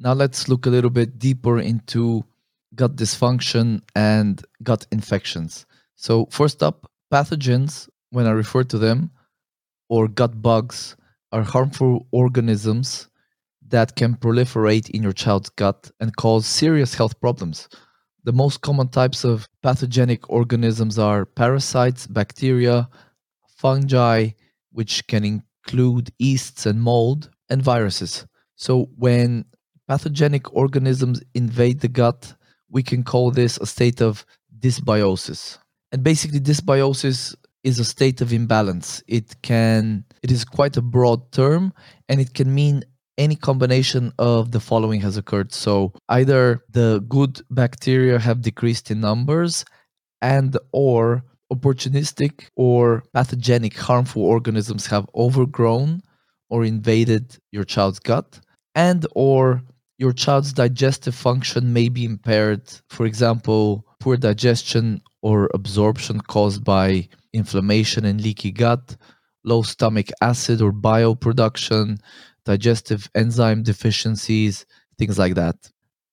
[0.00, 2.24] Now let's look a little bit deeper into
[2.76, 5.66] gut dysfunction and gut infections.
[5.96, 9.10] So, first up, pathogens, when I refer to them,
[9.88, 10.96] or gut bugs,
[11.32, 13.08] are harmful organisms
[13.68, 17.68] that can proliferate in your child's gut and cause serious health problems.
[18.22, 22.88] The most common types of pathogenic organisms are parasites, bacteria,
[23.48, 24.30] fungi,
[24.70, 28.26] which can include yeasts and mold, and viruses.
[28.54, 29.44] So, when
[29.88, 32.34] pathogenic organisms invade the gut,
[32.70, 34.24] we can call this a state of
[34.60, 35.58] dysbiosis.
[35.90, 39.02] And basically, dysbiosis is a state of imbalance.
[39.06, 41.72] It can it is quite a broad term
[42.08, 42.84] and it can mean
[43.16, 45.52] any combination of the following has occurred.
[45.52, 49.64] So either the good bacteria have decreased in numbers
[50.22, 56.02] and or opportunistic or pathogenic harmful organisms have overgrown
[56.48, 58.40] or invaded your child's gut
[58.74, 59.62] and or
[59.98, 67.06] your child's digestive function may be impaired for example poor digestion or absorption caused by
[67.32, 68.96] inflammation and leaky gut
[69.44, 71.98] low stomach acid or bile production
[72.44, 74.64] digestive enzyme deficiencies
[74.98, 75.56] things like that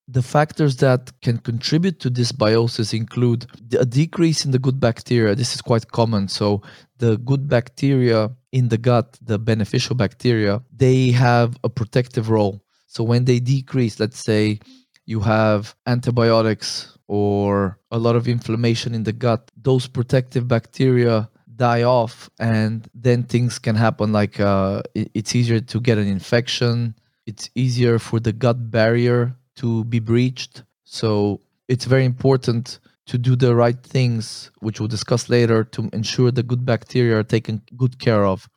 [0.07, 3.47] the factors that can contribute to dysbiosis include
[3.79, 5.33] a decrease in the good bacteria.
[5.33, 6.27] This is quite common.
[6.27, 6.61] So,
[6.99, 12.61] the good bacteria in the gut, the beneficial bacteria, they have a protective role.
[12.87, 14.59] So, when they decrease, let's say
[15.05, 21.83] you have antibiotics or a lot of inflammation in the gut, those protective bacteria die
[21.83, 26.95] off, and then things can happen like uh, it's easier to get an infection.
[27.25, 30.63] It's easier for the gut barrier to be breached.
[30.83, 36.31] So it's very important to do the right things, which we'll discuss later, to ensure
[36.31, 38.49] the good bacteria are taken good care of.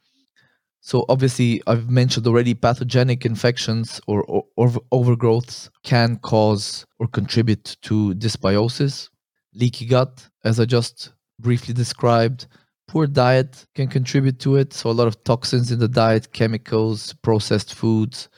[0.80, 7.76] So obviously, I've mentioned already pathogenic infections or, or, or overgrowths can cause or contribute
[7.82, 9.10] to dysbiosis.
[9.54, 12.46] Leaky gut, as I just briefly described,
[12.86, 14.72] poor diet can contribute to it.
[14.72, 18.28] So a lot of toxins in the diet, chemicals, processed foods,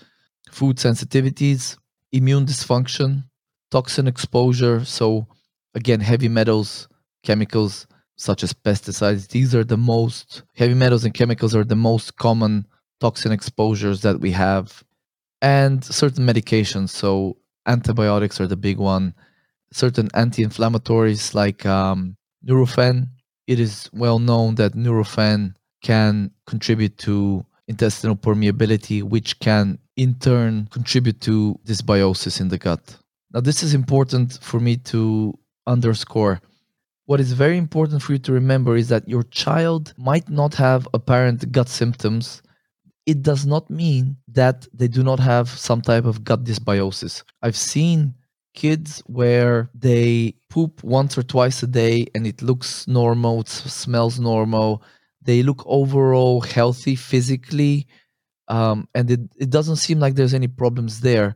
[0.50, 1.76] food sensitivities,
[2.12, 3.24] immune dysfunction,
[3.70, 4.84] toxin exposure.
[4.84, 5.26] So,
[5.74, 6.88] again, heavy metals,
[7.22, 7.86] chemicals
[8.20, 12.66] such as pesticides, these are the most, heavy metals and chemicals are the most common
[13.00, 14.84] toxin exposures that we have.
[15.40, 16.90] And certain medications.
[16.90, 19.14] So, antibiotics are the big one.
[19.72, 22.16] Certain anti inflammatories like um,
[22.46, 23.08] Nurofen.
[23.46, 30.68] It is well known that Nurofen can contribute to intestinal permeability, which can in turn
[30.70, 32.98] contribute to dysbiosis in the gut.
[33.32, 36.42] Now, this is important for me to underscore.
[37.10, 40.86] What is very important for you to remember is that your child might not have
[40.94, 42.40] apparent gut symptoms.
[43.04, 47.24] It does not mean that they do not have some type of gut dysbiosis.
[47.42, 48.14] I've seen
[48.54, 54.20] kids where they poop once or twice a day and it looks normal, it smells
[54.20, 54.84] normal,
[55.20, 57.88] they look overall healthy physically
[58.46, 61.34] um, and it, it doesn't seem like there's any problems there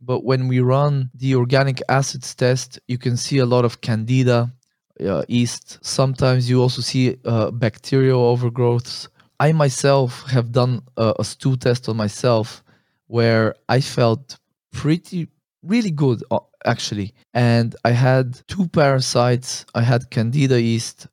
[0.00, 4.52] but when we run the organic acids test you can see a lot of candida
[5.00, 5.78] uh, yeast.
[5.82, 9.08] Sometimes you also see uh, bacterial overgrowths.
[9.38, 12.62] I myself have done a, a stool test on myself
[13.08, 14.38] where i felt
[14.72, 15.28] pretty
[15.62, 17.14] really good uh, actually.
[17.34, 19.66] And i had two parasites.
[19.74, 21.06] I had candida yeast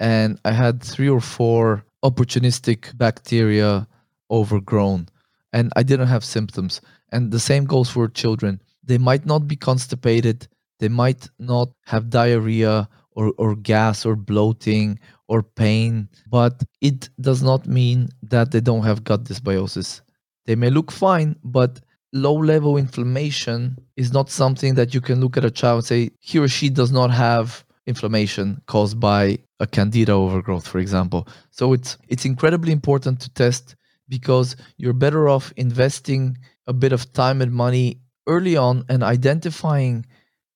[0.00, 3.86] and i had three or four opportunistic bacteria
[4.30, 5.08] overgrown.
[5.52, 6.80] And I didn't have symptoms.
[7.12, 8.60] And the same goes for children.
[8.82, 10.48] They might not be constipated,
[10.80, 17.42] they might not have diarrhea or, or gas or bloating or pain, but it does
[17.42, 20.00] not mean that they don't have gut dysbiosis.
[20.46, 21.80] They may look fine, but
[22.12, 26.10] low level inflammation is not something that you can look at a child and say
[26.20, 31.72] he or she does not have inflammation caused by a candida overgrowth for example so
[31.72, 33.74] it's it's incredibly important to test
[34.08, 36.36] because you're better off investing
[36.66, 40.04] a bit of time and money early on and identifying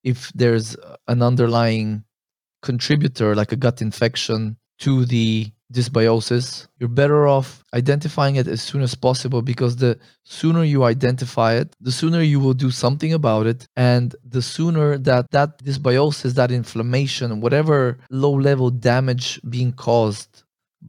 [0.04, 0.76] if there's
[1.08, 2.04] an underlying
[2.70, 5.28] contributor like a gut infection to the
[5.76, 6.46] dysbiosis
[6.78, 7.48] you're better off
[7.82, 9.92] identifying it as soon as possible because the
[10.38, 13.60] sooner you identify it the sooner you will do something about it
[13.92, 20.32] and the sooner that that dysbiosis that inflammation whatever low level damage being caused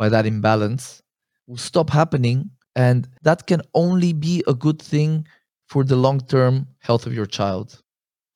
[0.02, 1.02] by that imbalance
[1.48, 2.40] will stop happening
[2.78, 5.26] and that can only be a good thing
[5.68, 7.82] for the long term health of your child.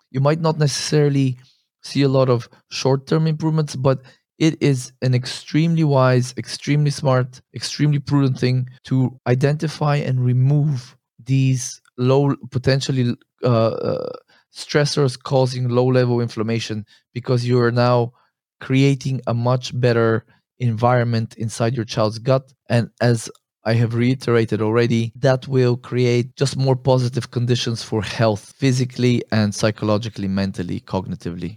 [0.10, 1.38] You might not necessarily
[1.84, 4.02] see a lot of short term improvements, but
[4.40, 11.80] it is an extremely wise, extremely smart, extremely prudent thing to identify and remove these
[11.98, 14.10] low, potentially uh, uh,
[14.56, 18.12] stressors causing low level inflammation because you are now
[18.60, 20.26] creating a much better
[20.60, 23.30] environment inside your child's gut and as
[23.64, 29.54] I have reiterated already, that will create just more positive conditions for health physically and
[29.54, 31.50] psychologically, mentally, cognitively.